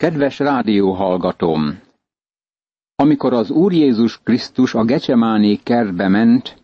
Kedves 0.00 0.38
rádióhallgatóm! 0.38 1.80
Amikor 2.94 3.32
az 3.32 3.50
Úr 3.50 3.72
Jézus 3.72 4.22
Krisztus 4.22 4.74
a 4.74 4.84
Gecsemáné 4.84 5.56
kertbe 5.56 6.08
ment, 6.08 6.62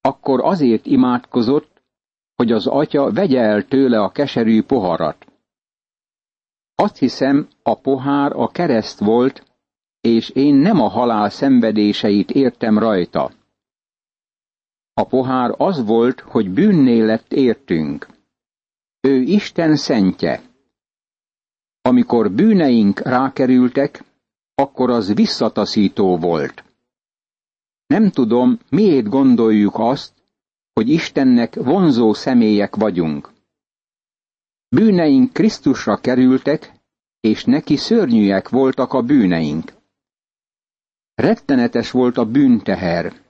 akkor 0.00 0.40
azért 0.40 0.86
imádkozott, 0.86 1.82
hogy 2.34 2.52
az 2.52 2.66
atya 2.66 3.12
vegye 3.12 3.40
el 3.40 3.64
tőle 3.64 4.00
a 4.00 4.10
keserű 4.10 4.62
poharat. 4.62 5.26
Azt 6.74 6.96
hiszem, 6.96 7.48
a 7.62 7.74
pohár 7.74 8.32
a 8.32 8.48
kereszt 8.48 8.98
volt, 8.98 9.44
és 10.00 10.30
én 10.30 10.54
nem 10.54 10.80
a 10.80 10.88
halál 10.88 11.30
szenvedéseit 11.30 12.30
értem 12.30 12.78
rajta. 12.78 13.30
A 14.92 15.04
pohár 15.04 15.54
az 15.56 15.84
volt, 15.84 16.20
hogy 16.20 16.50
bűnné 16.50 17.00
lett 17.00 17.32
értünk. 17.32 18.08
Ő 19.00 19.20
Isten 19.20 19.76
szentje. 19.76 20.49
Amikor 21.90 22.30
bűneink 22.30 23.00
rákerültek, 23.00 24.04
akkor 24.54 24.90
az 24.90 25.14
visszataszító 25.14 26.16
volt. 26.18 26.64
Nem 27.86 28.10
tudom, 28.10 28.58
miért 28.68 29.08
gondoljuk 29.08 29.78
azt, 29.78 30.12
hogy 30.72 30.88
Istennek 30.88 31.54
vonzó 31.54 32.12
személyek 32.12 32.76
vagyunk. 32.76 33.30
Bűneink 34.68 35.32
Krisztusra 35.32 35.96
kerültek, 35.96 36.72
és 37.20 37.44
neki 37.44 37.76
szörnyűek 37.76 38.48
voltak 38.48 38.92
a 38.92 39.02
bűneink. 39.02 39.72
Rettenetes 41.14 41.90
volt 41.90 42.16
a 42.16 42.24
bűnteher, 42.24 43.22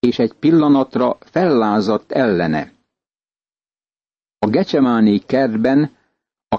és 0.00 0.18
egy 0.18 0.32
pillanatra 0.32 1.18
fellázadt 1.20 2.12
ellene. 2.12 2.72
A 4.38 4.46
gecsemáni 4.46 5.18
kertben, 5.18 6.00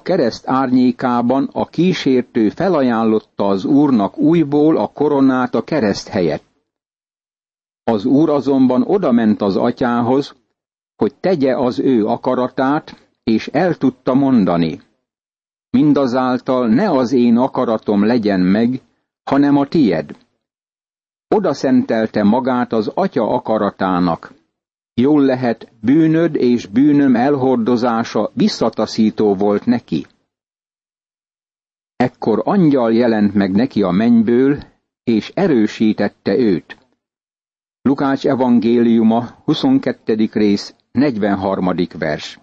kereszt 0.03 0.47
árnyékában 0.47 1.49
a 1.53 1.65
kísértő 1.65 2.49
felajánlotta 2.49 3.47
az 3.47 3.65
úrnak 3.65 4.17
újból 4.17 4.77
a 4.77 4.87
koronát 4.87 5.55
a 5.55 5.63
kereszt 5.63 6.07
helyett. 6.07 6.43
Az 7.83 8.05
úr 8.05 8.29
azonban 8.29 8.81
odament 8.81 9.41
az 9.41 9.55
atyához, 9.55 10.35
hogy 10.95 11.15
tegye 11.15 11.57
az 11.57 11.79
ő 11.79 12.05
akaratát, 12.05 13.09
és 13.23 13.47
el 13.47 13.75
tudta 13.75 14.13
mondani. 14.13 14.81
Mindazáltal 15.69 16.67
ne 16.67 16.89
az 16.89 17.11
én 17.11 17.37
akaratom 17.37 18.05
legyen 18.05 18.39
meg, 18.39 18.81
hanem 19.23 19.57
a 19.57 19.65
tied. 19.65 20.15
Oda 21.35 21.53
szentelte 21.53 22.23
magát 22.23 22.73
az 22.73 22.91
atya 22.93 23.29
akaratának, 23.29 24.33
Jól 24.95 25.21
lehet, 25.21 25.71
bűnöd 25.81 26.35
és 26.35 26.65
bűnöm 26.65 27.15
elhordozása 27.15 28.31
visszataszító 28.33 29.35
volt 29.35 29.65
neki. 29.65 30.05
Ekkor 31.95 32.41
angyal 32.45 32.93
jelent 32.93 33.33
meg 33.33 33.51
neki 33.51 33.81
a 33.81 33.91
mennyből, 33.91 34.63
és 35.03 35.31
erősítette 35.33 36.37
őt. 36.37 36.77
Lukács 37.81 38.27
evangéliuma, 38.27 39.41
22. 39.43 40.29
rész, 40.31 40.75
43. 40.91 41.75
vers. 41.97 42.39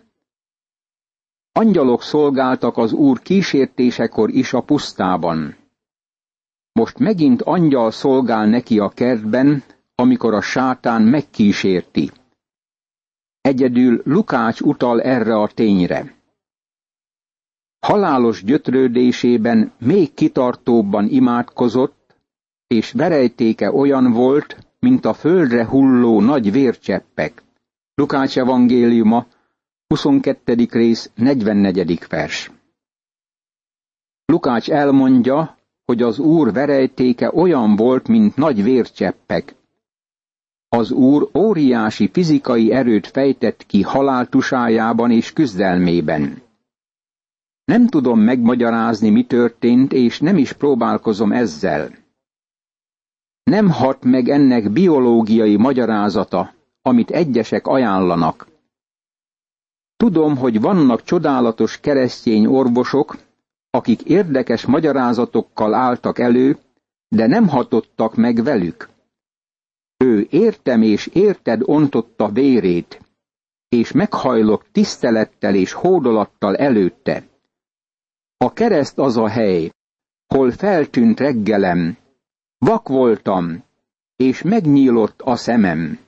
Angyalok 1.53 2.03
szolgáltak 2.03 2.77
az 2.77 2.93
Úr 2.93 3.21
kísértésekor 3.21 4.31
is 4.31 4.53
a 4.53 4.61
pusztában. 4.61 5.56
Most 6.73 6.98
megint 6.98 7.43
angyal 7.43 7.91
szolgál 7.91 8.47
neki 8.47 8.78
a 8.78 8.89
kertben, 8.89 9.62
amikor 9.95 10.34
a 10.34 10.41
sátán 10.41 11.03
megkísérti. 11.03 12.11
Egyedül 13.41 14.02
Lukács 14.05 14.60
utal 14.60 15.02
erre 15.02 15.34
a 15.34 15.48
tényre. 15.48 16.14
Halálos 17.86 18.44
gyötrődésében 18.44 19.72
még 19.78 20.14
kitartóbban 20.14 21.06
imádkozott, 21.08 22.16
és 22.66 22.92
verejtéke 22.92 23.72
olyan 23.72 24.12
volt, 24.12 24.56
mint 24.78 25.05
a 25.05 25.14
földre 25.14 25.66
hulló 25.66 26.20
nagy 26.20 26.52
vércseppek. 26.52 27.42
Lukács 27.94 28.38
evangéliuma, 28.38 29.26
22. 29.86 30.66
rész, 30.70 31.10
44. 31.15 31.98
vers. 32.09 32.50
Lukács 34.25 34.70
elmondja, 34.70 35.59
hogy 35.84 36.03
az 36.03 36.19
Úr 36.19 36.53
verejtéke 36.53 37.32
olyan 37.34 37.76
volt, 37.76 38.09
mint 38.09 38.36
nagy 38.36 38.62
vércseppek, 38.62 39.54
az 40.72 40.91
Úr 40.91 41.28
óriási 41.34 42.10
fizikai 42.12 42.72
erőt 42.72 43.06
fejtett 43.06 43.66
ki 43.66 43.82
haláltusájában 43.82 45.10
és 45.10 45.32
küzdelmében. 45.32 46.42
Nem 47.64 47.86
tudom 47.86 48.20
megmagyarázni, 48.20 49.10
mi 49.10 49.25
történt, 49.26 49.92
és 49.92 50.20
nem 50.20 50.36
is 50.36 50.53
próbálkozom 50.53 51.32
ezzel. 51.32 51.91
Nem 53.42 53.70
hat 53.70 54.04
meg 54.04 54.28
ennek 54.28 54.70
biológiai 54.70 55.56
magyarázata, 55.56 56.54
amit 56.82 57.10
egyesek 57.10 57.66
ajánlanak. 57.66 58.47
Tudom, 59.97 60.36
hogy 60.36 60.60
vannak 60.60 61.03
csodálatos 61.03 61.80
keresztény 61.80 62.47
orvosok, 62.47 63.16
akik 63.70 64.03
érdekes 64.03 64.66
magyarázatokkal 64.66 65.75
álltak 65.75 66.19
elő, 66.19 66.59
de 67.09 67.26
nem 67.26 67.48
hatottak 67.48 68.16
meg 68.16 68.42
velük. 68.42 68.88
Ő 70.05 70.27
értem 70.31 70.83
és 70.83 71.06
érted 71.06 71.62
ontotta 71.65 72.28
vérét, 72.28 73.00
és 73.69 73.93
meghajlok 73.93 74.71
tisztelettel 74.72 75.55
és 75.55 75.72
hódolattal 75.72 76.56
előtte. 76.56 77.25
A 78.37 78.53
kereszt 78.53 78.99
az 78.99 79.16
a 79.16 79.28
hely, 79.28 79.71
hol 80.34 80.50
feltűnt 80.50 81.21
reggelem, 81.21 81.97
vak 82.59 82.89
voltam, 82.89 83.65
és 84.16 84.43
megnyílott 84.43 85.21
a 85.22 85.37
szemem. 85.37 85.99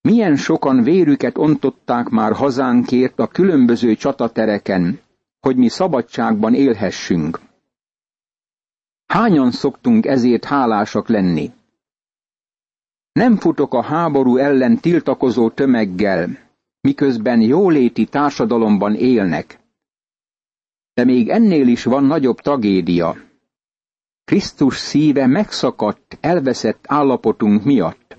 Milyen 0.00 0.36
sokan 0.36 0.82
vérüket 0.82 1.38
ontották 1.38 2.08
már 2.08 2.32
hazánkért 2.32 3.18
a 3.18 3.26
különböző 3.26 3.94
csatatereken, 3.94 5.00
hogy 5.40 5.56
mi 5.56 5.68
szabadságban 5.68 6.54
élhessünk. 6.54 7.40
Hányan 9.06 9.50
szoktunk 9.50 10.06
ezért 10.06 10.44
hálásak 10.44 11.08
lenni? 11.08 11.52
Nem 13.18 13.36
futok 13.36 13.74
a 13.74 13.82
háború 13.82 14.36
ellen 14.36 14.80
tiltakozó 14.80 15.50
tömeggel, 15.50 16.38
miközben 16.80 17.40
jóléti 17.40 18.04
társadalomban 18.04 18.94
élnek. 18.94 19.60
De 20.94 21.04
még 21.04 21.28
ennél 21.28 21.68
is 21.68 21.84
van 21.84 22.04
nagyobb 22.04 22.40
tragédia. 22.40 23.16
Krisztus 24.24 24.76
szíve 24.76 25.26
megszakadt, 25.26 26.18
elveszett 26.20 26.84
állapotunk 26.88 27.64
miatt. 27.64 28.16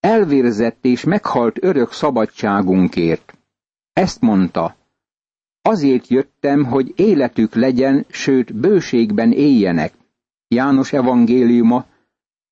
Elvérzett 0.00 0.84
és 0.84 1.04
meghalt 1.04 1.62
örök 1.62 1.92
szabadságunkért. 1.92 3.38
Ezt 3.92 4.20
mondta. 4.20 4.76
Azért 5.62 6.06
jöttem, 6.06 6.64
hogy 6.64 6.92
életük 6.96 7.54
legyen, 7.54 8.06
sőt 8.08 8.54
bőségben 8.54 9.32
éljenek. 9.32 9.94
János 10.48 10.92
evangéliuma, 10.92 11.86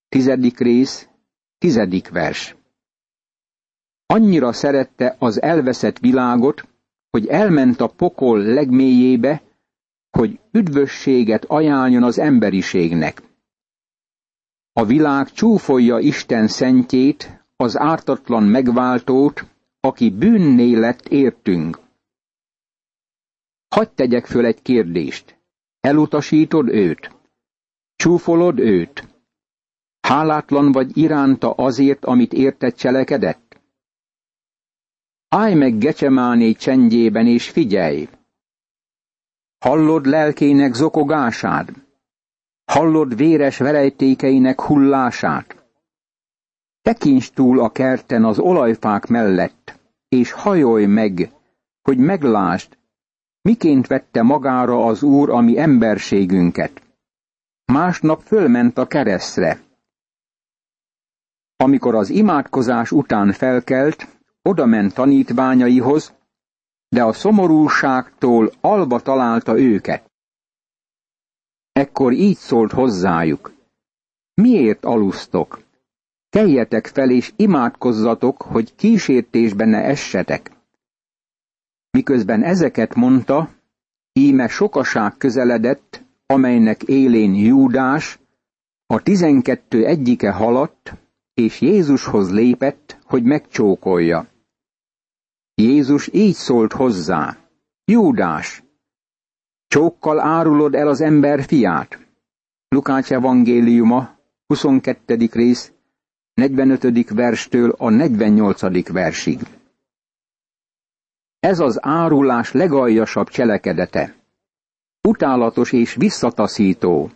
tizedik 0.09 0.59
rész, 0.59 1.09
Tizedik 1.59 2.09
vers. 2.09 2.57
Annyira 4.07 4.53
szerette 4.53 5.17
az 5.19 5.43
elveszett 5.43 5.99
világot, 5.99 6.69
hogy 7.11 7.27
elment 7.27 7.81
a 7.81 7.87
pokol 7.89 8.39
legmélyébe, 8.39 9.43
hogy 10.11 10.41
üdvösséget 10.53 11.45
ajánljon 11.45 12.03
az 12.03 12.19
emberiségnek. 12.19 13.23
A 14.73 14.85
világ 14.85 15.31
csúfolja 15.33 15.99
Isten 15.99 16.49
szentjét, 16.49 17.45
az 17.57 17.79
ártatlan 17.79 18.43
megváltót, 18.43 19.45
aki 19.81 20.11
bűnné 20.11 20.75
lett 20.75 21.09
értünk. 21.09 21.79
Hagy 23.69 23.91
tegyek 23.91 24.27
föl 24.27 24.45
egy 24.45 24.63
kérdést. 24.63 25.39
Elutasítod 25.81 26.69
őt? 26.69 27.11
Csúfolod 27.97 28.59
őt? 28.59 29.16
Hálátlan 30.07 30.73
vagy 30.73 30.97
iránta 30.97 31.51
azért, 31.51 32.05
amit 32.05 32.33
értett 32.33 32.77
cselekedett? 32.77 33.61
Állj 35.29 35.55
meg 35.55 35.79
Gecsemáné 35.79 36.53
csendjében 36.53 37.27
és 37.27 37.51
figyelj! 37.51 38.09
Hallod 39.59 40.07
lelkének 40.07 40.75
zokogását? 40.75 41.73
Hallod 42.65 43.17
véres 43.17 43.59
verejtékeinek 43.59 44.61
hullását? 44.61 45.65
Tekints 46.83 47.31
túl 47.31 47.61
a 47.61 47.71
kerten 47.71 48.25
az 48.25 48.39
olajfák 48.39 49.07
mellett, 49.07 49.79
és 50.09 50.33
hajolj 50.33 50.87
meg, 50.87 51.31
hogy 51.83 51.99
meglásd, 51.99 52.79
miként 53.43 53.87
vette 53.87 54.23
magára 54.23 54.87
az 54.87 55.03
Úr 55.03 55.31
a 55.31 55.41
mi 55.41 55.59
emberségünket. 55.59 56.83
Másnap 57.73 58.21
fölment 58.21 58.79
a 58.79 58.87
keresztre, 58.87 59.65
amikor 61.57 61.95
az 61.95 62.11
imádkozás 62.11 62.91
után 62.91 63.33
felkelt, 63.33 64.07
odament 64.43 64.95
tanítványaihoz, 64.95 66.15
de 66.89 67.05
a 67.05 67.13
szomorúságtól 67.13 68.53
alba 68.61 69.01
találta 69.01 69.59
őket. 69.59 70.11
Ekkor 71.73 72.13
így 72.13 72.37
szólt 72.37 72.73
hozzájuk. 72.73 73.53
Miért 74.35 74.85
alusztok? 74.85 75.65
Keljetek 76.29 76.87
fel 76.87 77.11
és 77.11 77.33
imádkozzatok, 77.37 78.43
hogy 78.43 78.75
kísértésben 78.75 79.69
ne 79.69 79.83
essetek. 79.83 80.51
Miközben 81.91 82.43
ezeket 82.43 82.95
mondta, 82.95 83.51
íme 84.13 84.49
sokaság 84.49 85.17
közeledett, 85.17 86.05
amelynek 86.27 86.83
élén 86.83 87.35
Júdás, 87.35 88.19
a 88.87 89.03
tizenkettő 89.03 89.85
egyike 89.87 90.33
haladt, 90.33 90.95
és 91.37 91.61
Jézushoz 91.61 92.33
lépett, 92.33 92.99
hogy 93.05 93.23
megcsókolja. 93.23 94.29
Jézus 95.55 96.09
így 96.13 96.35
szólt 96.35 96.73
hozzá, 96.73 97.37
Júdás, 97.85 98.63
csókkal 99.67 100.21
árulod 100.21 100.75
el 100.75 100.89
az 100.89 101.01
ember 101.01 101.45
fiát. 101.45 102.07
Lukács 102.69 103.13
evangéliuma, 103.13 104.19
22. 104.47 105.29
rész, 105.33 105.73
45. 106.35 107.11
verstől 107.11 107.71
a 107.71 107.91
48. 107.91 108.93
versig. 108.93 109.41
Ez 111.39 111.61
az 111.61 111.79
árulás 111.81 112.53
legaljasabb 112.53 113.29
cselekedete. 113.29 114.15
Utálatos 115.09 115.73
és 115.73 115.95
visszataszító. 115.95 117.11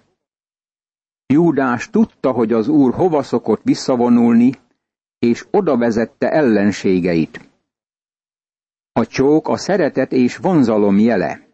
Júdás 1.33 1.91
tudta, 1.91 2.33
hogy 2.33 2.53
az 2.53 2.69
úr 2.69 2.95
hova 2.95 3.23
szokott 3.23 3.61
visszavonulni, 3.63 4.53
és 5.19 5.47
oda 5.51 5.77
vezette 5.77 6.31
ellenségeit. 6.31 7.49
A 8.93 9.07
csók 9.07 9.49
a 9.49 9.57
szeretet 9.57 10.13
és 10.13 10.37
vonzalom 10.37 10.99
jele. 10.99 11.47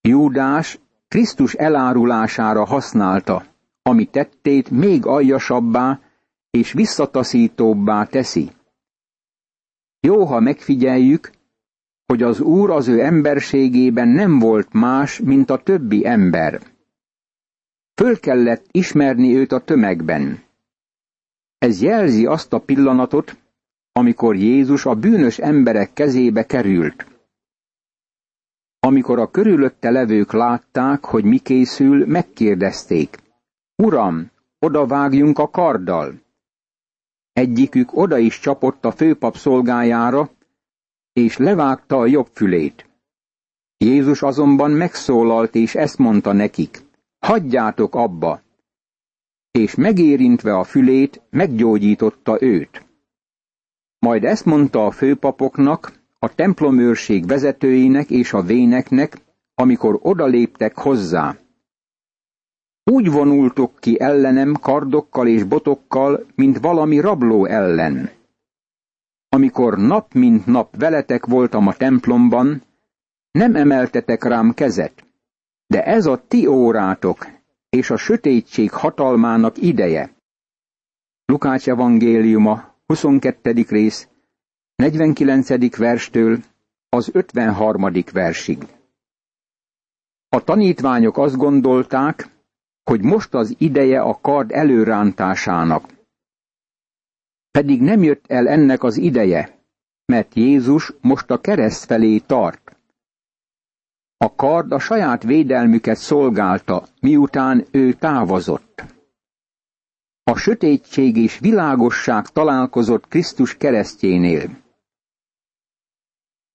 Júdás 0.00 0.78
Krisztus 1.08 1.54
elárulására 1.54 2.64
használta, 2.64 3.44
ami 3.82 4.04
tettét 4.04 4.70
még 4.70 5.06
aljasabbá 5.06 6.00
és 6.50 6.72
visszataszítóbbá 6.72 8.04
teszi. 8.04 8.50
Jó, 10.00 10.24
ha 10.24 10.40
megfigyeljük, 10.40 11.30
hogy 12.06 12.22
az 12.22 12.40
Úr 12.40 12.70
az 12.70 12.88
ő 12.88 13.00
emberségében 13.00 14.08
nem 14.08 14.38
volt 14.38 14.72
más, 14.72 15.18
mint 15.18 15.50
a 15.50 15.62
többi 15.62 16.06
ember. 16.06 16.60
Föl 18.00 18.20
kellett 18.20 18.66
ismerni 18.70 19.36
őt 19.36 19.52
a 19.52 19.64
tömegben. 19.64 20.42
Ez 21.58 21.82
jelzi 21.82 22.26
azt 22.26 22.52
a 22.52 22.58
pillanatot, 22.60 23.36
amikor 23.92 24.36
Jézus 24.36 24.86
a 24.86 24.94
bűnös 24.94 25.38
emberek 25.38 25.92
kezébe 25.92 26.46
került. 26.46 27.06
Amikor 28.78 29.18
a 29.18 29.30
körülötte 29.30 29.90
levők 29.90 30.32
látták, 30.32 31.04
hogy 31.04 31.24
mi 31.24 31.38
készül, 31.38 32.06
megkérdezték. 32.06 33.18
Uram, 33.76 34.30
oda 34.58 34.86
vágjunk 34.86 35.38
a 35.38 35.50
karddal. 35.50 36.14
Egyikük 37.32 37.96
oda 37.96 38.18
is 38.18 38.38
csapott 38.38 38.84
a 38.84 38.92
főpap 38.92 39.36
szolgájára, 39.36 40.30
és 41.12 41.36
levágta 41.36 41.96
a 41.96 42.06
jobb 42.06 42.28
fülét. 42.32 42.88
Jézus 43.76 44.22
azonban 44.22 44.70
megszólalt, 44.70 45.54
és 45.54 45.74
ezt 45.74 45.98
mondta 45.98 46.32
nekik, 46.32 46.88
hagyjátok 47.20 47.94
abba, 47.94 48.42
és 49.50 49.74
megérintve 49.74 50.56
a 50.56 50.64
fülét, 50.64 51.22
meggyógyította 51.30 52.42
őt. 52.42 52.86
Majd 53.98 54.24
ezt 54.24 54.44
mondta 54.44 54.86
a 54.86 54.90
főpapoknak, 54.90 55.92
a 56.18 56.34
templomőrség 56.34 57.26
vezetőinek 57.26 58.10
és 58.10 58.32
a 58.32 58.42
véneknek, 58.42 59.16
amikor 59.54 59.98
odaléptek 60.02 60.76
hozzá. 60.76 61.36
Úgy 62.84 63.10
vonultok 63.10 63.72
ki 63.78 64.00
ellenem 64.00 64.54
kardokkal 64.54 65.26
és 65.26 65.42
botokkal, 65.42 66.26
mint 66.34 66.58
valami 66.58 67.00
rabló 67.00 67.44
ellen. 67.44 68.10
Amikor 69.28 69.78
nap 69.78 70.14
mint 70.14 70.46
nap 70.46 70.76
veletek 70.76 71.26
voltam 71.26 71.66
a 71.66 71.74
templomban, 71.74 72.62
nem 73.30 73.54
emeltetek 73.54 74.24
rám 74.24 74.54
kezet, 74.54 75.04
de 75.70 75.84
ez 75.84 76.06
a 76.06 76.26
ti 76.28 76.46
órátok 76.46 77.26
és 77.68 77.90
a 77.90 77.96
sötétség 77.96 78.70
hatalmának 78.70 79.56
ideje. 79.56 80.14
Lukács 81.24 81.68
evangéliuma, 81.68 82.74
22. 82.86 83.64
rész, 83.68 84.08
49. 84.74 85.76
verstől 85.76 86.38
az 86.88 87.10
53. 87.12 87.92
versig. 88.12 88.66
A 90.28 90.44
tanítványok 90.44 91.18
azt 91.18 91.36
gondolták, 91.36 92.28
hogy 92.84 93.02
most 93.02 93.34
az 93.34 93.54
ideje 93.58 94.00
a 94.00 94.18
kard 94.20 94.52
előrántásának. 94.52 95.84
Pedig 97.50 97.80
nem 97.80 98.02
jött 98.02 98.26
el 98.26 98.48
ennek 98.48 98.82
az 98.82 98.96
ideje, 98.96 99.58
mert 100.04 100.34
Jézus 100.34 100.92
most 101.00 101.30
a 101.30 101.40
kereszt 101.40 101.84
felé 101.84 102.18
tart. 102.18 102.79
A 104.24 104.34
kard 104.34 104.72
a 104.72 104.78
saját 104.78 105.22
védelmüket 105.22 105.96
szolgálta, 105.96 106.86
miután 107.00 107.66
ő 107.70 107.92
távozott. 107.92 108.84
A 110.22 110.36
sötétség 110.36 111.16
és 111.16 111.38
világosság 111.38 112.26
találkozott 112.28 113.08
Krisztus 113.08 113.56
keresztjénél. 113.56 114.58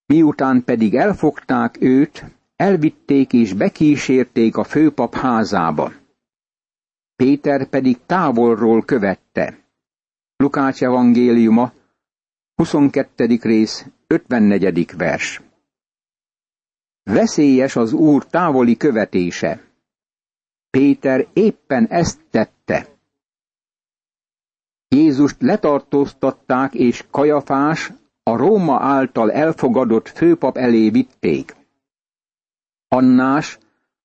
Miután 0.05 0.63
pedig 0.63 0.95
elfogták 0.95 1.81
őt, 1.81 2.23
elvitték 2.55 3.33
és 3.33 3.53
bekísérték 3.53 4.57
a 4.57 4.63
főpap 4.63 5.13
házába. 5.15 5.91
Péter 7.15 7.69
pedig 7.69 7.97
távolról 8.05 8.81
követte. 8.85 9.57
Lukács 10.35 10.83
evangéliuma, 10.83 11.71
22. 12.55 13.37
rész, 13.41 13.85
54. 14.07 14.95
vers. 14.97 15.41
Veszélyes 17.11 17.75
az 17.75 17.93
Úr 17.93 18.25
távoli 18.25 18.77
követése. 18.77 19.61
Péter 20.69 21.27
éppen 21.33 21.85
ezt 21.87 22.19
tette. 22.29 22.87
Jézust 24.87 25.41
letartóztatták, 25.41 26.73
és 26.73 27.05
Kajafás, 27.11 27.91
a 28.23 28.35
Róma 28.35 28.79
által 28.81 29.31
elfogadott 29.31 30.07
főpap 30.07 30.57
elé 30.57 30.89
vitték. 30.89 31.55
Annás, 32.87 33.57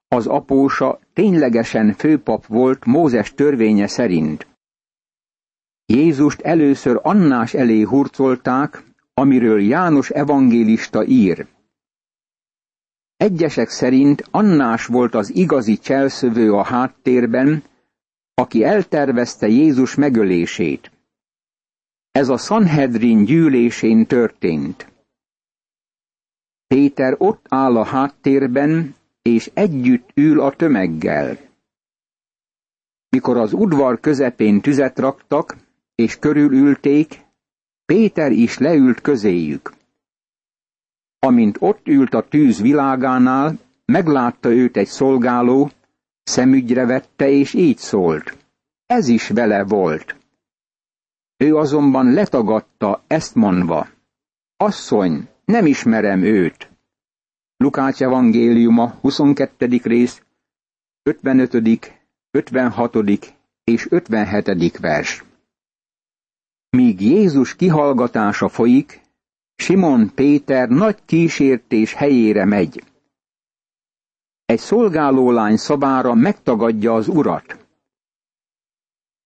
az 0.08 0.26
apósa 0.26 0.98
ténylegesen 1.12 1.92
főpap 1.92 2.46
volt 2.46 2.84
Mózes 2.84 3.34
törvénye 3.34 3.86
szerint. 3.86 4.46
Jézust 5.86 6.40
először 6.40 7.00
Annás 7.02 7.54
elé 7.54 7.80
hurcolták, 7.80 8.84
amiről 9.14 9.60
János 9.60 10.10
evangélista 10.10 11.04
ír. 11.04 11.46
Egyesek 13.20 13.68
szerint 13.68 14.28
Annás 14.30 14.86
volt 14.86 15.14
az 15.14 15.34
igazi 15.34 15.78
cselszövő 15.78 16.52
a 16.52 16.62
háttérben, 16.62 17.62
aki 18.34 18.64
eltervezte 18.64 19.46
Jézus 19.48 19.94
megölését. 19.94 20.90
Ez 22.10 22.28
a 22.28 22.36
Sanhedrin 22.36 23.24
gyűlésén 23.24 24.06
történt. 24.06 24.92
Péter 26.66 27.14
ott 27.18 27.46
áll 27.48 27.76
a 27.76 27.84
háttérben, 27.84 28.94
és 29.22 29.50
együtt 29.54 30.10
ül 30.14 30.40
a 30.40 30.56
tömeggel. 30.56 31.38
Mikor 33.08 33.36
az 33.36 33.52
udvar 33.52 34.00
közepén 34.00 34.60
tüzet 34.60 34.98
raktak, 34.98 35.56
és 35.94 36.18
körülülték, 36.18 37.20
Péter 37.84 38.32
is 38.32 38.58
leült 38.58 39.00
közéjük. 39.00 39.78
Amint 41.22 41.56
ott 41.60 41.88
ült 41.88 42.14
a 42.14 42.28
tűz 42.28 42.60
világánál, 42.60 43.58
meglátta 43.84 44.48
őt 44.48 44.76
egy 44.76 44.86
szolgáló, 44.86 45.70
szemügyre 46.22 46.86
vette, 46.86 47.28
és 47.28 47.54
így 47.54 47.78
szólt. 47.78 48.36
Ez 48.86 49.08
is 49.08 49.28
vele 49.28 49.64
volt. 49.64 50.16
Ő 51.36 51.56
azonban 51.56 52.12
letagadta, 52.12 53.02
ezt 53.06 53.34
mondva. 53.34 53.88
Asszony, 54.56 55.28
nem 55.44 55.66
ismerem 55.66 56.22
őt. 56.22 56.70
Lukács 57.56 58.02
evangéliuma, 58.02 58.88
22. 59.00 59.80
rész, 59.82 60.22
55., 61.02 61.54
56. 62.30 62.96
és 63.64 63.86
57. 63.90 64.78
vers. 64.78 65.24
Míg 66.70 67.00
Jézus 67.00 67.56
kihallgatása 67.56 68.48
folyik, 68.48 69.00
Simon 69.60 70.10
Péter 70.14 70.68
nagy 70.68 70.98
kísértés 71.06 71.92
helyére 71.94 72.44
megy. 72.44 72.84
Egy 74.44 74.58
szolgálólány 74.58 75.56
szabára 75.56 76.14
megtagadja 76.14 76.94
az 76.94 77.08
urat. 77.08 77.66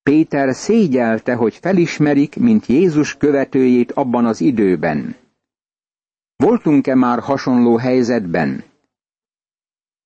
Péter 0.03 0.55
szégyelte, 0.55 1.35
hogy 1.35 1.55
felismerik, 1.55 2.35
mint 2.35 2.65
Jézus 2.65 3.17
követőjét 3.17 3.91
abban 3.91 4.25
az 4.25 4.41
időben. 4.41 5.15
Voltunk-e 6.35 6.95
már 6.95 7.19
hasonló 7.19 7.77
helyzetben? 7.77 8.63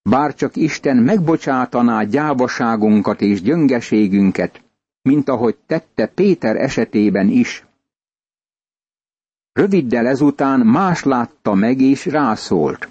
bár 0.09 0.35
csak 0.35 0.55
Isten 0.55 0.97
megbocsátaná 0.97 2.03
gyávaságunkat 2.03 3.21
és 3.21 3.41
gyöngeségünket, 3.41 4.63
mint 5.01 5.29
ahogy 5.29 5.57
tette 5.65 6.07
Péter 6.07 6.55
esetében 6.55 7.27
is. 7.27 7.68
Röviddel 9.59 10.07
ezután 10.07 10.59
más 10.59 11.03
látta 11.03 11.53
meg 11.53 11.81
és 11.81 12.05
rászólt. 12.05 12.89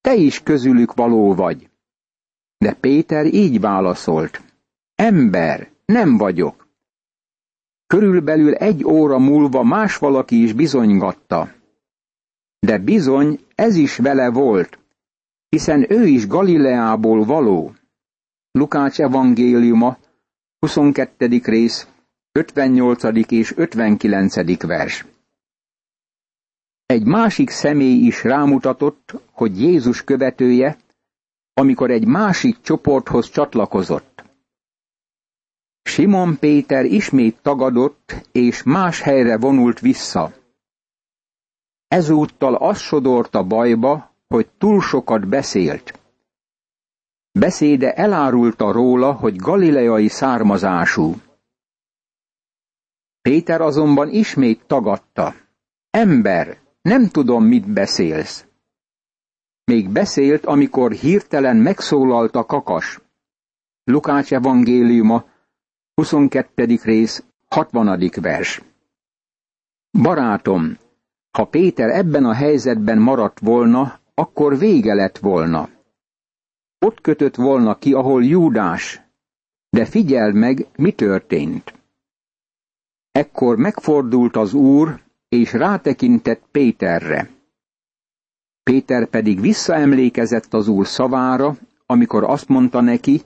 Te 0.00 0.14
is 0.14 0.42
közülük 0.42 0.94
való 0.94 1.34
vagy. 1.34 1.68
De 2.58 2.72
Péter 2.72 3.34
így 3.34 3.60
válaszolt. 3.60 4.42
Ember, 4.94 5.70
nem 5.84 6.16
vagyok. 6.16 6.68
Körülbelül 7.86 8.54
egy 8.54 8.84
óra 8.84 9.18
múlva 9.18 9.62
más 9.62 9.96
valaki 9.96 10.42
is 10.42 10.52
bizonygatta. 10.52 11.52
De 12.58 12.78
bizony, 12.78 13.40
ez 13.54 13.76
is 13.76 13.96
vele 13.96 14.30
volt, 14.30 14.78
hiszen 15.48 15.92
ő 15.92 16.06
is 16.06 16.26
Galileából 16.26 17.24
való. 17.24 17.74
Lukács 18.50 19.00
evangéliuma, 19.00 19.98
22. 20.58 21.40
rész, 21.44 21.88
58. 22.32 23.30
és 23.30 23.56
59. 23.56 24.66
vers. 24.66 25.04
Egy 26.86 27.04
másik 27.04 27.50
személy 27.50 28.06
is 28.06 28.24
rámutatott, 28.24 29.14
hogy 29.30 29.60
Jézus 29.60 30.04
követője, 30.04 30.76
amikor 31.54 31.90
egy 31.90 32.06
másik 32.06 32.60
csoporthoz 32.60 33.30
csatlakozott. 33.30 34.24
Simon 35.82 36.38
Péter 36.38 36.84
ismét 36.84 37.38
tagadott, 37.42 38.14
és 38.32 38.62
más 38.62 39.00
helyre 39.00 39.38
vonult 39.38 39.80
vissza. 39.80 40.32
Ezúttal 41.88 42.54
az 42.54 42.78
sodorta 42.78 43.42
bajba, 43.42 44.14
hogy 44.26 44.48
túl 44.58 44.80
sokat 44.80 45.28
beszélt. 45.28 46.00
Beszéde 47.32 47.94
elárulta 47.94 48.72
róla, 48.72 49.12
hogy 49.12 49.36
galileai 49.36 50.08
származású. 50.08 51.14
Péter 53.22 53.60
azonban 53.60 54.08
ismét 54.08 54.64
tagadta. 54.66 55.34
Ember, 55.90 56.58
nem 56.86 57.08
tudom, 57.08 57.44
mit 57.44 57.72
beszélsz. 57.72 58.46
Még 59.64 59.88
beszélt, 59.90 60.44
amikor 60.44 60.92
hirtelen 60.92 61.56
megszólalt 61.56 62.34
a 62.36 62.44
kakas. 62.44 63.00
Lukács 63.84 64.32
evangéliuma, 64.32 65.24
22. 65.94 66.78
rész, 66.82 67.24
60. 67.48 68.10
vers. 68.20 68.62
Barátom, 69.90 70.76
ha 71.30 71.44
Péter 71.44 71.90
ebben 71.90 72.24
a 72.24 72.32
helyzetben 72.32 72.98
maradt 72.98 73.38
volna, 73.38 74.00
akkor 74.14 74.58
vége 74.58 74.94
lett 74.94 75.18
volna. 75.18 75.68
Ott 76.78 77.00
kötött 77.00 77.34
volna 77.34 77.78
ki, 77.78 77.92
ahol 77.92 78.24
Júdás, 78.24 79.00
de 79.70 79.84
figyeld 79.84 80.34
meg, 80.34 80.66
mi 80.76 80.92
történt. 80.92 81.74
Ekkor 83.12 83.56
megfordult 83.56 84.36
az 84.36 84.54
úr, 84.54 85.04
és 85.28 85.52
rátekintett 85.52 86.42
Péterre. 86.50 87.30
Péter 88.62 89.06
pedig 89.06 89.40
visszaemlékezett 89.40 90.54
az 90.54 90.68
úr 90.68 90.86
szavára, 90.86 91.56
amikor 91.86 92.24
azt 92.24 92.48
mondta 92.48 92.80
neki, 92.80 93.20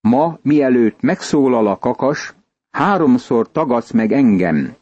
ma, 0.00 0.38
mielőtt 0.42 1.00
megszólal 1.00 1.66
a 1.66 1.78
kakas, 1.78 2.34
háromszor 2.70 3.52
tagadsz 3.52 3.90
meg 3.90 4.12
engem. 4.12 4.76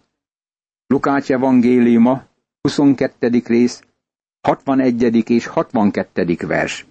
Lukács 0.87 1.31
evangéliuma, 1.31 2.23
22. 2.61 3.43
rész, 3.45 3.83
61. 4.41 5.31
és 5.31 5.47
62. 5.47 6.37
vers. 6.47 6.87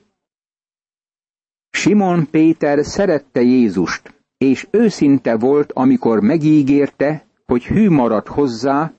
Simon 1.69 2.29
Péter 2.29 2.85
szerette 2.85 3.41
Jézust, 3.41 4.13
és 4.37 4.67
őszinte 4.71 5.37
volt, 5.37 5.71
amikor 5.71 6.19
megígérte, 6.19 7.25
hogy 7.45 7.65
hű 7.65 7.89
marad 7.89 8.27
hozzá, 8.27 8.93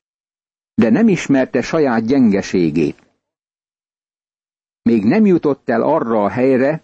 de 0.77 0.91
nem 0.91 1.09
ismerte 1.09 1.63
saját 1.63 2.07
gyengeségét. 2.07 3.03
Még 4.83 5.05
nem 5.05 5.27
jutott 5.27 5.69
el 5.69 5.83
arra 5.83 6.25
a 6.25 6.29
helyre, 6.29 6.83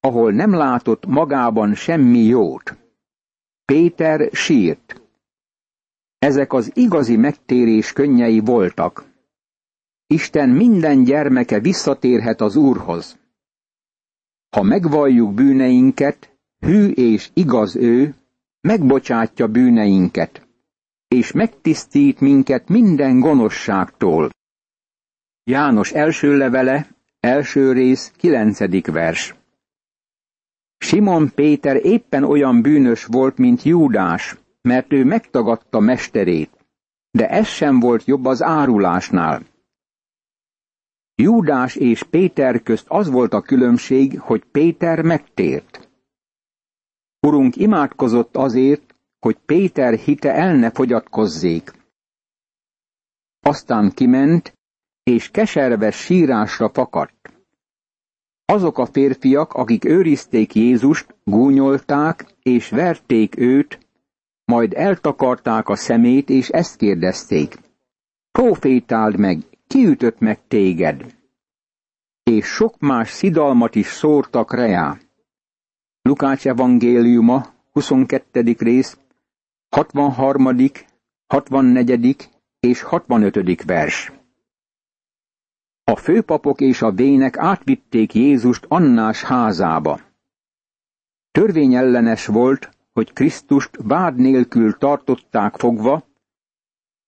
ahol 0.00 0.32
nem 0.32 0.52
látott 0.52 1.06
magában 1.06 1.74
semmi 1.74 2.18
jót. 2.18 2.76
Péter 3.64 4.28
sírt. 4.32 5.02
Ezek 6.18 6.52
az 6.52 6.76
igazi 6.76 7.16
megtérés 7.16 7.92
könnyei 7.92 8.40
voltak. 8.40 9.04
Isten 10.06 10.48
minden 10.48 11.04
gyermeke 11.04 11.60
visszatérhet 11.60 12.40
az 12.40 12.56
Úrhoz. 12.56 13.18
Ha 14.56 14.62
megvalljuk 14.62 15.34
bűneinket, 15.34 16.38
hű 16.58 16.88
és 16.88 17.30
igaz 17.34 17.76
ő, 17.76 18.14
megbocsátja 18.60 19.46
bűneinket, 19.46 20.47
és 21.08 21.32
megtisztít 21.32 22.20
minket 22.20 22.68
minden 22.68 23.20
gonoszságtól. 23.20 24.30
János 25.44 25.92
első 25.92 26.36
levele, 26.36 26.86
első 27.20 27.72
rész, 27.72 28.12
kilencedik 28.16 28.86
vers. 28.86 29.34
Simon 30.78 31.30
Péter 31.34 31.76
éppen 31.84 32.24
olyan 32.24 32.62
bűnös 32.62 33.04
volt, 33.04 33.38
mint 33.38 33.62
Júdás, 33.62 34.36
mert 34.62 34.92
ő 34.92 35.04
megtagadta 35.04 35.80
mesterét, 35.80 36.66
de 37.10 37.28
ez 37.28 37.46
sem 37.46 37.80
volt 37.80 38.04
jobb 38.04 38.24
az 38.24 38.42
árulásnál. 38.42 39.42
Júdás 41.14 41.76
és 41.76 42.02
Péter 42.02 42.62
közt 42.62 42.86
az 42.88 43.10
volt 43.10 43.32
a 43.32 43.40
különbség, 43.40 44.20
hogy 44.20 44.44
Péter 44.44 45.02
megtért. 45.02 45.88
Urunk 47.20 47.56
imádkozott 47.56 48.36
azért, 48.36 48.87
hogy 49.18 49.36
Péter 49.46 49.94
hite 49.94 50.34
el 50.34 50.56
ne 50.56 50.70
fogyatkozzék. 50.70 51.72
Aztán 53.40 53.90
kiment, 53.90 54.52
és 55.02 55.30
keserves 55.30 55.96
sírásra 55.96 56.70
fakadt. 56.72 57.32
Azok 58.44 58.78
a 58.78 58.86
férfiak, 58.86 59.52
akik 59.52 59.84
őrizték 59.84 60.54
Jézust, 60.54 61.14
gúnyolták 61.24 62.34
és 62.42 62.68
verték 62.68 63.38
őt, 63.38 63.78
majd 64.44 64.72
eltakarták 64.74 65.68
a 65.68 65.76
szemét, 65.76 66.28
és 66.30 66.48
ezt 66.48 66.76
kérdezték. 66.76 67.58
Profétáld 68.30 69.18
meg, 69.18 69.42
ki 69.66 69.86
ütött 69.86 70.18
meg 70.18 70.46
téged? 70.48 71.16
És 72.22 72.46
sok 72.46 72.78
más 72.78 73.10
szidalmat 73.10 73.74
is 73.74 73.86
szórtak 73.86 74.54
reá. 74.54 74.98
Lukács 76.02 76.46
evangéliuma, 76.46 77.46
22. 77.72 78.56
rész, 78.58 78.98
63., 79.70 80.70
64. 81.26 82.30
és 82.60 82.82
65. 82.82 83.64
vers. 83.64 84.12
A 85.84 85.96
főpapok 85.96 86.60
és 86.60 86.82
a 86.82 86.90
vének 86.90 87.36
átvitték 87.36 88.14
Jézust 88.14 88.64
Annás 88.68 89.22
házába. 89.22 90.00
Törvényellenes 91.30 92.26
volt, 92.26 92.70
hogy 92.92 93.12
Krisztust 93.12 93.78
vád 93.82 94.16
nélkül 94.16 94.78
tartották 94.78 95.56
fogva, 95.56 96.02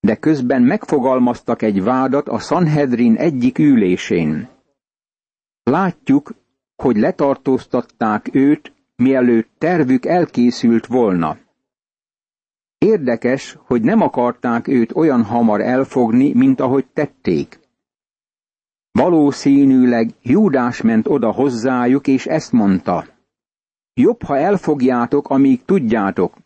de 0.01 0.17
közben 0.17 0.63
megfogalmaztak 0.63 1.63
egy 1.63 1.83
vádat 1.83 2.29
a 2.29 2.39
Sanhedrin 2.39 3.17
egyik 3.17 3.59
ülésén. 3.59 4.49
Látjuk, 5.63 6.35
hogy 6.77 6.97
letartóztatták 6.97 8.35
őt, 8.35 8.73
mielőtt 8.97 9.51
tervük 9.59 10.07
elkészült 10.07 10.87
volna. 10.87 11.39
Érdekes, 12.87 13.57
hogy 13.67 13.83
nem 13.83 14.01
akarták 14.01 14.69
őt 14.69 14.97
olyan 14.97 15.25
hamar 15.25 15.61
elfogni, 15.61 16.33
mint 16.33 16.61
ahogy 16.61 16.87
tették. 16.87 17.61
Valószínűleg 18.91 20.11
Júdás 20.23 20.81
ment 20.83 21.09
oda 21.09 21.33
hozzájuk, 21.33 22.07
és 22.07 22.27
ezt 22.27 22.53
mondta. 22.53 23.07
Jobb, 23.95 24.23
ha 24.23 24.37
elfogjátok, 24.37 25.29
amíg 25.29 25.65
tudjátok. 25.65 26.37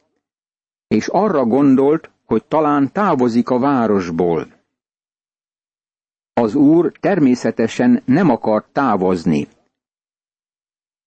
És 0.86 1.06
arra 1.08 1.44
gondolt, 1.44 2.10
hogy 2.24 2.44
talán 2.44 2.92
távozik 2.92 3.50
a 3.50 3.58
városból. 3.58 4.46
Az 6.32 6.54
úr 6.54 6.92
természetesen 7.00 8.02
nem 8.04 8.30
akart 8.30 8.66
távozni. 8.72 9.48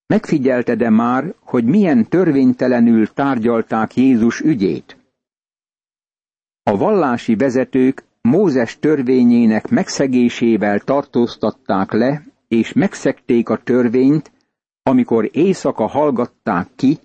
Megfigyelte 0.06 0.76
de 0.76 0.90
már, 0.90 1.34
hogy 1.40 1.66
milyen 1.66 2.10
törvénytelenül 2.10 3.14
tárgyalták 3.14 3.96
Jézus 3.96 4.40
ügyét. 4.40 4.97
A 6.68 6.78
vallási 6.78 7.36
vezetők 7.36 8.04
Mózes 8.22 8.80
törvényének 8.80 9.70
megszegésével 9.70 10.80
tartóztatták 10.80 11.92
le, 11.92 12.24
és 12.48 12.74
megszegték 12.74 13.50
a 13.50 13.58
törvényt, 13.58 14.32
amikor 14.84 15.30
éjszaka 15.32 15.88
hallgatták 15.88 16.70
ki, 16.76 16.98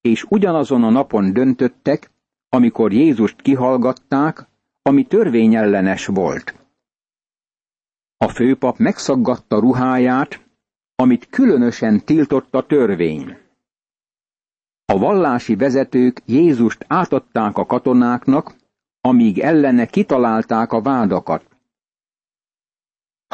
és 0.00 0.24
ugyanazon 0.28 0.84
a 0.84 0.90
napon 0.90 1.32
döntöttek, 1.32 2.10
amikor 2.48 2.92
Jézust 2.92 3.42
kihallgatták, 3.42 4.46
ami 4.82 5.04
törvényellenes 5.04 6.06
volt. 6.06 6.54
A 8.16 8.28
főpap 8.28 8.78
megszaggatta 8.78 9.58
ruháját, 9.60 10.40
amit 10.96 11.28
különösen 11.30 12.04
tiltott 12.04 12.54
a 12.54 12.66
törvény. 12.66 13.36
A 14.84 14.98
vallási 14.98 15.56
vezetők 15.56 16.22
Jézust 16.26 16.84
átadták 16.88 17.56
a 17.58 17.66
katonáknak, 17.66 18.56
amíg 19.00 19.38
ellene 19.38 19.86
kitalálták 19.86 20.72
a 20.72 20.80
vádakat. 20.82 21.44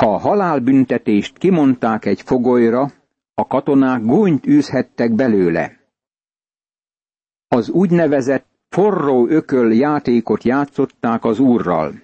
Ha 0.00 0.14
a 0.14 0.18
halálbüntetést 0.18 1.38
kimondták 1.38 2.04
egy 2.04 2.22
fogolyra, 2.22 2.92
a 3.34 3.46
katonák 3.46 4.04
gónyt 4.04 4.46
űzhettek 4.46 5.12
belőle. 5.12 5.78
Az 7.48 7.70
úgynevezett 7.70 8.46
forró 8.68 9.26
ököl 9.26 9.72
játékot 9.72 10.42
játszották 10.42 11.24
az 11.24 11.38
úrral. 11.38 12.02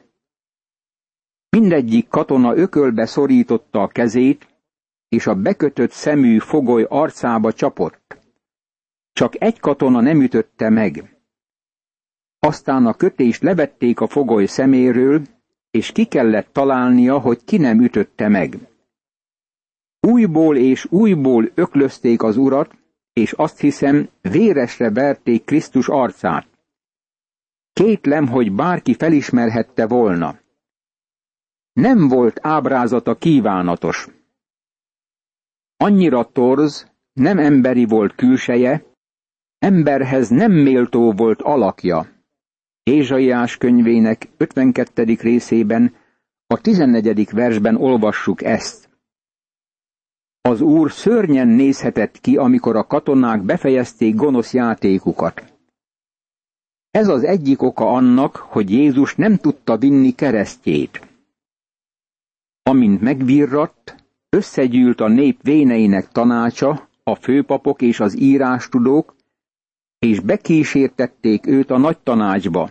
Mindegyik 1.48 2.08
katona 2.08 2.56
ökölbe 2.56 3.06
szorította 3.06 3.82
a 3.82 3.88
kezét, 3.88 4.48
és 5.08 5.26
a 5.26 5.34
bekötött 5.34 5.90
szemű 5.90 6.38
fogoly 6.38 6.86
arcába 6.88 7.52
csapott. 7.52 8.18
Csak 9.12 9.42
egy 9.42 9.60
katona 9.60 10.00
nem 10.00 10.22
ütötte 10.22 10.68
meg. 10.68 11.19
Aztán 12.40 12.86
a 12.86 12.94
kötést 12.94 13.42
levették 13.42 14.00
a 14.00 14.06
fogoly 14.06 14.46
szeméről, 14.46 15.22
és 15.70 15.92
ki 15.92 16.04
kellett 16.04 16.52
találnia, 16.52 17.18
hogy 17.18 17.44
ki 17.44 17.56
nem 17.56 17.80
ütötte 17.80 18.28
meg. 18.28 18.58
Újból 20.00 20.56
és 20.56 20.86
újból 20.90 21.50
öklözték 21.54 22.22
az 22.22 22.36
urat, 22.36 22.78
és 23.12 23.32
azt 23.32 23.60
hiszem, 23.60 24.08
véresre 24.20 24.90
verték 24.90 25.44
Krisztus 25.44 25.88
arcát. 25.88 26.46
Kétlem, 27.72 28.26
hogy 28.28 28.52
bárki 28.52 28.94
felismerhette 28.94 29.86
volna. 29.86 30.38
Nem 31.72 32.08
volt 32.08 32.38
ábrázata 32.42 33.14
kívánatos. 33.14 34.08
Annyira 35.76 36.24
torz, 36.24 36.90
nem 37.12 37.38
emberi 37.38 37.84
volt 37.84 38.14
külseje, 38.14 38.84
emberhez 39.58 40.28
nem 40.28 40.52
méltó 40.52 41.12
volt 41.12 41.42
alakja. 41.42 42.19
Ézsaiás 42.82 43.56
könyvének 43.56 44.28
52. 44.36 45.04
részében, 45.20 45.94
a 46.46 46.60
14. 46.60 47.30
versben 47.30 47.76
olvassuk 47.76 48.42
ezt. 48.42 48.88
Az 50.40 50.60
úr 50.60 50.92
szörnyen 50.92 51.48
nézhetett 51.48 52.20
ki, 52.20 52.36
amikor 52.36 52.76
a 52.76 52.86
katonák 52.86 53.42
befejezték 53.42 54.14
gonosz 54.14 54.52
játékukat. 54.52 55.52
Ez 56.90 57.08
az 57.08 57.24
egyik 57.24 57.62
oka 57.62 57.92
annak, 57.92 58.36
hogy 58.36 58.70
Jézus 58.70 59.14
nem 59.14 59.36
tudta 59.36 59.76
vinni 59.76 60.14
keresztjét. 60.14 61.08
Amint 62.62 63.00
megvirratt, 63.00 63.94
összegyűlt 64.28 65.00
a 65.00 65.08
nép 65.08 65.42
véneinek 65.42 66.08
tanácsa, 66.08 66.88
a 67.02 67.14
főpapok 67.14 67.82
és 67.82 68.00
az 68.00 68.18
írástudók, 68.18 69.14
és 70.00 70.20
bekísértették 70.20 71.46
őt 71.46 71.70
a 71.70 71.78
nagy 71.78 71.98
tanácsba, 71.98 72.70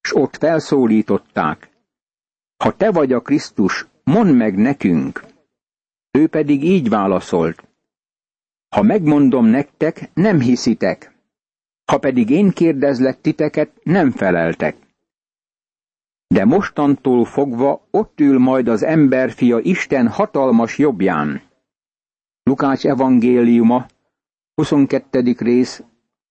s 0.00 0.14
ott 0.14 0.36
felszólították. 0.36 1.70
Ha 2.64 2.76
te 2.76 2.90
vagy 2.90 3.12
a 3.12 3.20
Krisztus, 3.20 3.86
mondd 4.04 4.28
meg 4.34 4.56
nekünk. 4.56 5.24
Ő 6.10 6.26
pedig 6.26 6.64
így 6.64 6.88
válaszolt. 6.88 7.68
Ha 8.68 8.82
megmondom 8.82 9.46
nektek, 9.46 10.10
nem 10.14 10.40
hiszitek. 10.40 11.16
Ha 11.84 11.98
pedig 11.98 12.30
én 12.30 12.50
kérdezlek 12.50 13.20
titeket, 13.20 13.70
nem 13.82 14.10
feleltek. 14.10 14.76
De 16.26 16.44
mostantól 16.44 17.24
fogva 17.24 17.86
ott 17.90 18.20
ül 18.20 18.38
majd 18.38 18.68
az 18.68 18.82
emberfia 18.82 19.58
Isten 19.58 20.08
hatalmas 20.08 20.78
jobbján. 20.78 21.42
Lukács 22.42 22.86
evangéliuma, 22.86 23.86
22. 24.54 25.34
rész, 25.38 25.82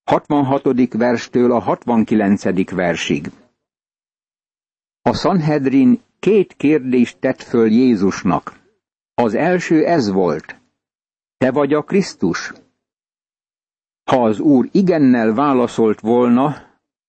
66. 0.07 0.93
verstől 0.93 1.51
a 1.51 1.59
69. 1.59 2.71
versig. 2.71 3.31
A 5.01 5.13
Sanhedrin 5.13 6.01
két 6.19 6.53
kérdést 6.53 7.19
tett 7.19 7.41
föl 7.41 7.71
Jézusnak. 7.71 8.59
Az 9.13 9.33
első 9.33 9.85
ez 9.85 10.11
volt. 10.11 10.61
Te 11.37 11.51
vagy 11.51 11.73
a 11.73 11.81
Krisztus? 11.81 12.53
Ha 14.03 14.23
az 14.23 14.39
úr 14.39 14.69
igennel 14.71 15.33
válaszolt 15.33 15.99
volna, 15.99 16.55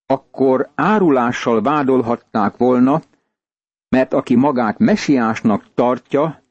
akkor 0.06 0.70
árulással 0.74 1.62
vádolhatták 1.62 2.56
volna, 2.56 3.02
mert 3.88 4.12
aki 4.12 4.34
magát 4.34 4.78
mesiásnak 4.78 5.74
tartja, 5.74 6.42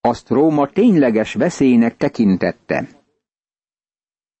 azt 0.00 0.28
Róma 0.28 0.66
tényleges 0.66 1.34
veszélynek 1.34 1.96
tekintette. 1.96 3.03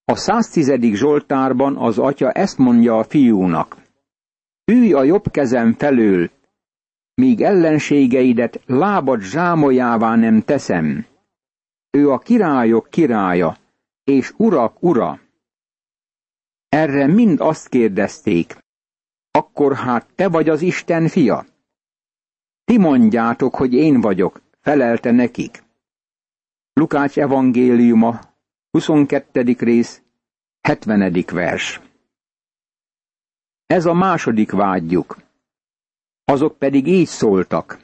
A 0.04 0.16
110. 0.16 0.94
Zsoltárban 0.94 1.76
az 1.76 1.98
atya 1.98 2.30
ezt 2.32 2.58
mondja 2.58 2.98
a 2.98 3.04
fiúnak. 3.04 3.76
Ülj 4.64 4.92
a 4.92 5.02
jobb 5.02 5.30
kezem 5.30 5.72
felől, 5.72 6.30
míg 7.14 7.40
ellenségeidet 7.40 8.60
lábad 8.66 9.20
zsámolyává 9.20 10.16
nem 10.16 10.40
teszem. 10.40 11.06
Ő 11.90 12.10
a 12.10 12.18
királyok 12.18 12.88
királya, 12.90 13.56
és 14.04 14.32
urak 14.36 14.82
ura. 14.82 15.20
Erre 16.68 17.06
mind 17.06 17.40
azt 17.40 17.68
kérdezték, 17.68 18.58
akkor 19.30 19.74
hát 19.74 20.06
te 20.14 20.28
vagy 20.28 20.48
az 20.48 20.62
Isten 20.62 21.08
fia? 21.08 21.46
Ti 22.64 22.78
mondjátok, 22.78 23.54
hogy 23.54 23.72
én 23.74 24.00
vagyok, 24.00 24.40
felelte 24.60 25.10
nekik. 25.10 25.62
Lukács 26.72 27.18
evangéliuma, 27.18 28.20
22. 28.74 29.56
rész, 29.58 30.02
70. 30.60 31.24
vers. 31.32 31.80
Ez 33.66 33.86
a 33.86 33.92
második 33.92 34.50
vágyjuk. 34.50 35.16
Azok 36.24 36.58
pedig 36.58 36.86
így 36.86 37.06
szóltak. 37.06 37.78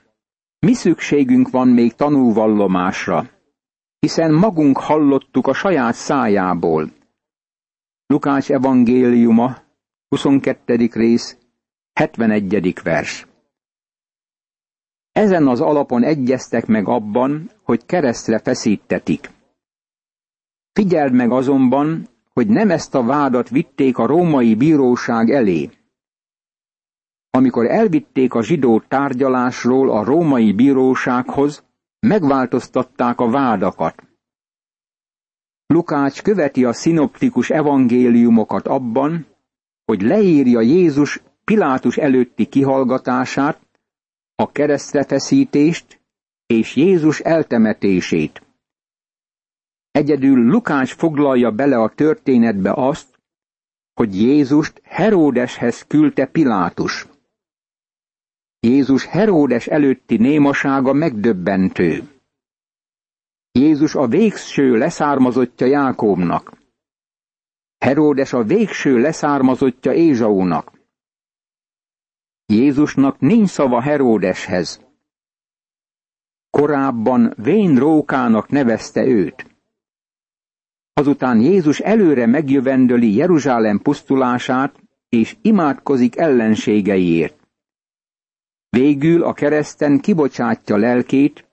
Mi 0.58 0.72
szükségünk 0.74 1.50
van 1.50 1.68
még 1.68 1.94
tanúvallomásra, 1.94 3.30
hiszen 3.98 4.32
magunk 4.32 4.78
hallottuk 4.78 5.46
a 5.46 5.54
saját 5.54 5.94
szájából. 5.94 6.90
Lukács 8.06 8.50
evangéliuma, 8.50 9.56
22. 10.08 10.88
rész, 10.92 11.38
71. 11.92 12.80
vers. 12.82 13.26
Ezen 15.12 15.48
az 15.48 15.60
alapon 15.60 16.02
egyeztek 16.02 16.66
meg 16.66 16.88
abban, 16.88 17.50
hogy 17.62 17.86
keresztre 17.86 18.38
feszítetik. 18.38 19.38
Figyeld 20.72 21.12
meg 21.12 21.30
azonban, 21.30 22.08
hogy 22.32 22.46
nem 22.48 22.70
ezt 22.70 22.94
a 22.94 23.02
vádat 23.02 23.48
vitték 23.48 23.98
a 23.98 24.06
római 24.06 24.54
bíróság 24.54 25.30
elé. 25.30 25.70
Amikor 27.30 27.66
elvitték 27.66 28.34
a 28.34 28.42
zsidó 28.42 28.80
tárgyalásról 28.80 29.90
a 29.90 30.04
római 30.04 30.52
bírósághoz, 30.52 31.64
megváltoztatták 32.00 33.20
a 33.20 33.30
vádakat. 33.30 34.02
Lukács 35.66 36.22
követi 36.22 36.64
a 36.64 36.72
szinoptikus 36.72 37.50
evangéliumokat 37.50 38.66
abban, 38.66 39.26
hogy 39.84 40.02
leírja 40.02 40.60
Jézus 40.60 41.22
Pilátus 41.44 41.96
előtti 41.96 42.46
kihallgatását, 42.46 43.60
a 44.34 44.52
keresztre 44.52 45.04
feszítést 45.04 46.00
és 46.46 46.76
Jézus 46.76 47.20
eltemetését. 47.20 48.42
Egyedül 49.90 50.44
Lukács 50.46 50.94
foglalja 50.94 51.50
bele 51.50 51.78
a 51.78 51.88
történetbe 51.88 52.72
azt, 52.72 53.18
hogy 53.94 54.16
Jézust 54.16 54.80
Heródeshez 54.84 55.86
küldte 55.86 56.26
Pilátus. 56.26 57.06
Jézus 58.60 59.04
Heródes 59.04 59.66
előtti 59.66 60.16
némasága 60.16 60.92
megdöbbentő. 60.92 62.08
Jézus 63.52 63.94
a 63.94 64.06
végső 64.06 64.76
leszármazottja 64.76 65.66
Jákóbnak. 65.66 66.52
Heródes 67.78 68.32
a 68.32 68.42
végső 68.42 68.98
leszármazottja 68.98 69.92
Ézsaúnak. 69.92 70.80
Jézusnak 72.46 73.18
nincs 73.18 73.48
szava 73.48 73.80
Heródeshez. 73.80 74.80
Korábban 76.50 77.34
vén 77.36 77.78
rókának 77.78 78.48
nevezte 78.48 79.04
őt. 79.04 79.49
Azután 81.00 81.40
Jézus 81.40 81.78
előre 81.78 82.26
megjövendöli 82.26 83.14
Jeruzsálem 83.14 83.78
pusztulását, 83.78 84.82
és 85.08 85.36
imádkozik 85.42 86.16
ellenségeiért. 86.16 87.48
Végül 88.68 89.22
a 89.22 89.32
kereszten 89.32 90.00
kibocsátja 90.00 90.76
lelkét, 90.76 91.48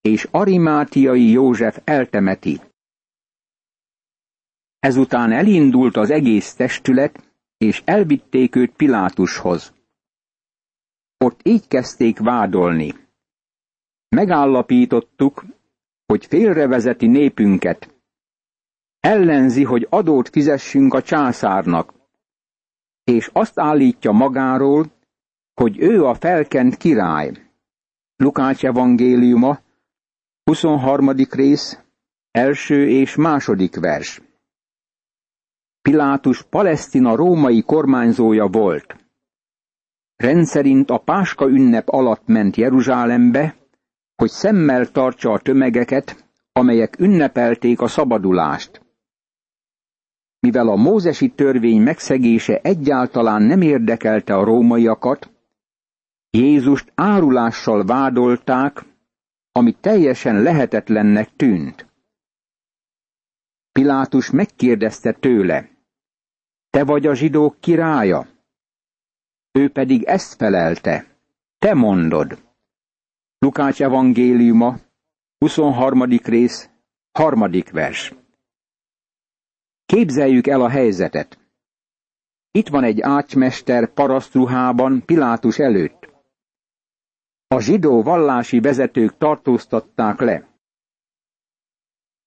és 0.00 0.28
Arimátiai 0.30 1.30
József 1.30 1.80
eltemeti. 1.84 2.60
Ezután 4.78 5.32
elindult 5.32 5.96
az 5.96 6.10
egész 6.10 6.54
testület, 6.54 7.34
és 7.56 7.82
elvitték 7.84 8.56
őt 8.56 8.72
Pilátushoz. 8.72 9.72
Ott 11.18 11.40
így 11.42 11.68
kezdték 11.68 12.18
vádolni. 12.18 12.94
Megállapítottuk, 14.08 15.44
hogy 16.06 16.26
félrevezeti 16.26 17.06
népünket. 17.06 17.96
Ellenzi, 19.00 19.64
hogy 19.64 19.86
adót 19.90 20.28
fizessünk 20.28 20.94
a 20.94 21.02
császárnak, 21.02 21.94
és 23.04 23.30
azt 23.32 23.58
állítja 23.58 24.12
magáról, 24.12 24.86
hogy 25.54 25.78
ő 25.80 26.04
a 26.04 26.14
felkent 26.14 26.76
király. 26.76 27.32
Lukács 28.16 28.64
evangéliuma, 28.64 29.58
23. 30.44 31.10
rész, 31.30 31.78
első 32.30 32.88
és 32.88 33.16
második 33.16 33.80
vers. 33.80 34.22
Pilátus 35.82 36.42
Palesztina 36.42 37.16
római 37.16 37.62
kormányzója 37.62 38.46
volt. 38.46 38.96
Rendszerint 40.16 40.90
a 40.90 40.98
Páska 40.98 41.48
ünnep 41.48 41.88
alatt 41.88 42.26
ment 42.26 42.56
Jeruzsálembe, 42.56 43.56
hogy 44.16 44.30
szemmel 44.30 44.90
tartsa 44.90 45.32
a 45.32 45.38
tömegeket, 45.38 46.28
amelyek 46.52 46.98
ünnepelték 46.98 47.80
a 47.80 47.88
szabadulást. 47.88 48.87
Mivel 50.40 50.68
a 50.68 50.76
mózesi 50.76 51.28
törvény 51.28 51.82
megszegése 51.82 52.60
egyáltalán 52.60 53.42
nem 53.42 53.60
érdekelte 53.60 54.36
a 54.36 54.44
rómaiakat, 54.44 55.30
Jézust 56.30 56.92
árulással 56.94 57.84
vádolták, 57.84 58.84
ami 59.52 59.72
teljesen 59.72 60.42
lehetetlennek 60.42 61.36
tűnt. 61.36 61.86
Pilátus 63.72 64.30
megkérdezte 64.30 65.12
tőle, 65.12 65.70
te 66.70 66.84
vagy 66.84 67.06
a 67.06 67.14
zsidók 67.14 67.60
királya? 67.60 68.26
Ő 69.52 69.70
pedig 69.70 70.02
ezt 70.02 70.34
felelte, 70.34 71.06
te 71.58 71.74
mondod. 71.74 72.42
Lukács 73.38 73.82
evangéliuma, 73.82 74.78
23. 75.38 76.02
rész, 76.02 76.70
harmadik 77.12 77.70
vers. 77.70 78.14
Képzeljük 79.92 80.46
el 80.46 80.60
a 80.60 80.68
helyzetet. 80.68 81.38
Itt 82.50 82.68
van 82.68 82.84
egy 82.84 83.00
ácsmester 83.00 83.92
parasztruhában 83.92 85.02
Pilátus 85.04 85.58
előtt. 85.58 86.08
A 87.46 87.60
zsidó 87.60 88.02
vallási 88.02 88.60
vezetők 88.60 89.16
tartóztatták 89.16 90.20
le. 90.20 90.48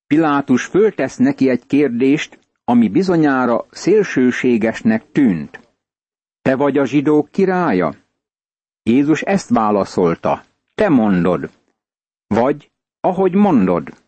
Pilátus 0.08 0.66
föltesz 0.66 1.18
neki 1.18 1.50
egy 1.50 1.66
kérdést, 1.66 2.40
ami 2.64 2.90
bizonyára 2.90 3.66
szélsőségesnek 3.70 5.12
tűnt. 5.12 5.60
Te 6.42 6.56
vagy 6.56 6.78
a 6.78 6.86
zsidók 6.86 7.30
királya? 7.30 7.96
Jézus 8.84 9.22
ezt 9.22 9.50
válaszolta. 9.50 10.44
Te 10.76 10.90
mondod. 10.90 11.50
Vagy, 12.28 12.72
ahogy 13.00 13.34
mondod. 13.34 14.04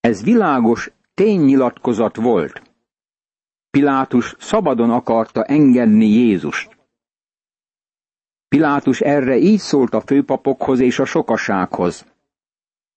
Ez 0.00 0.22
világos 0.22 0.90
ténynyilatkozat 1.14 2.16
volt. 2.16 2.62
Pilátus 3.70 4.36
szabadon 4.38 4.90
akarta 4.90 5.44
engedni 5.44 6.06
Jézust. 6.06 6.76
Pilátus 8.48 9.00
erre 9.00 9.36
így 9.36 9.58
szólt 9.58 9.94
a 9.94 10.00
főpapokhoz 10.00 10.80
és 10.80 10.98
a 10.98 11.04
sokasághoz. 11.04 12.06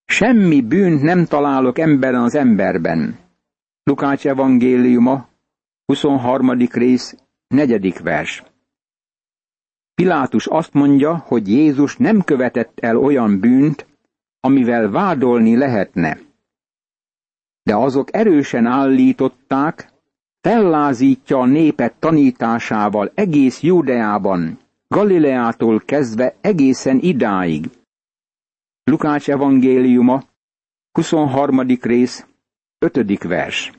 Semmi 0.06 0.62
bűnt 0.62 1.02
nem 1.02 1.26
találok 1.26 1.80
emberen 1.80 2.22
az 2.22 2.36
emberben. 2.36 3.20
Lukács 3.84 4.28
evangéliuma, 4.28 5.28
23. 5.86 6.52
rész, 6.72 7.16
negyedik 7.48 8.00
vers. 8.00 8.44
Pilátus 9.94 10.48
azt 10.48 10.74
mondja, 10.74 11.18
hogy 11.18 11.48
Jézus 11.48 11.98
nem 11.98 12.22
követett 12.22 12.80
el 12.80 12.98
olyan 12.98 13.40
bűnt, 13.40 13.86
amivel 14.40 14.90
vádolni 14.90 15.56
lehetne. 15.56 16.27
De 17.68 17.76
azok 17.76 18.14
erősen 18.14 18.66
állították, 18.66 19.92
fellázítja 20.42 21.38
a 21.38 21.46
népet 21.46 21.94
tanításával 22.00 23.12
egész 23.14 23.62
Júdeában, 23.62 24.60
Galileától 24.88 25.80
kezdve 25.80 26.36
egészen 26.42 27.00
idáig. 27.02 27.70
Lukács 28.84 29.30
evangéliuma, 29.30 30.24
23. 30.92 31.62
rész, 31.82 32.26
5. 32.80 33.24
vers. 33.24 33.72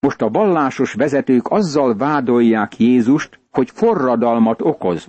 Most 0.00 0.22
a 0.22 0.30
vallásos 0.30 0.92
vezetők 0.92 1.48
azzal 1.48 1.96
vádolják 1.96 2.78
Jézust, 2.78 3.40
hogy 3.50 3.70
forradalmat 3.70 4.60
okoz. 4.62 5.08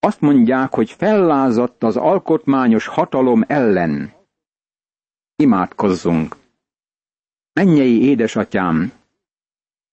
Azt 0.00 0.20
mondják, 0.20 0.74
hogy 0.74 0.90
fellázadt 0.90 1.82
az 1.82 1.96
alkotmányos 1.96 2.86
hatalom 2.86 3.44
ellen. 3.46 4.20
Imádkozzunk! 5.36 6.36
Mennyei 7.52 8.02
édesatyám, 8.02 8.92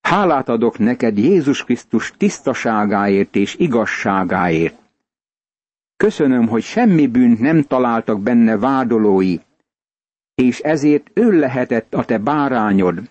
hálát 0.02 0.50
adok 0.50 0.78
neked 0.78 1.18
Jézus 1.18 1.64
Krisztus 1.64 2.14
tisztaságáért 2.18 3.36
és 3.36 3.56
igazságáért. 3.56 4.78
Köszönöm, 5.98 6.48
hogy 6.48 6.64
semmi 6.64 7.08
bűnt 7.08 7.40
nem 7.40 7.64
találtak 7.64 8.22
benne 8.22 8.58
vádolói, 8.58 9.38
és 10.36 10.60
ezért 10.60 11.10
ő 11.14 11.40
lehetett 11.40 11.94
a 11.94 12.06
te 12.06 12.18
bárányod, 12.18 13.10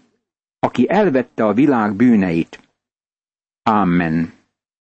aki 0.59 0.91
elvette 0.91 1.45
a 1.45 1.53
világ 1.53 1.95
bűneit. 1.95 2.61
Amen. 3.63 4.38